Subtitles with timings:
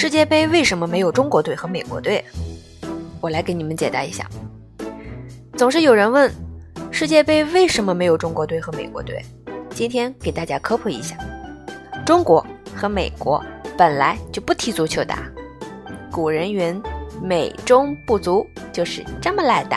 [0.00, 2.24] 世界杯为什么没有中国队和美国队？
[3.20, 4.26] 我来给你们解答一下。
[5.58, 6.32] 总是有人问
[6.90, 9.22] 世界杯为什么没有中国队和美国队？
[9.68, 11.18] 今天给大家科普一下。
[12.06, 12.42] 中国
[12.74, 13.44] 和美国
[13.76, 15.14] 本来就不踢足球的
[16.10, 16.82] 古人云
[17.22, 19.76] 美中不足就是这么来的。